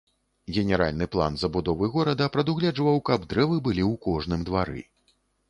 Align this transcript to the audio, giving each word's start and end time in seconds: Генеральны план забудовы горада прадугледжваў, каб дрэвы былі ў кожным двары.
Генеральны 0.53 1.07
план 1.15 1.37
забудовы 1.41 1.89
горада 1.97 2.29
прадугледжваў, 2.37 2.99
каб 3.11 3.29
дрэвы 3.35 3.61
былі 3.69 3.83
ў 3.91 4.03
кожным 4.09 4.41
двары. 4.51 4.81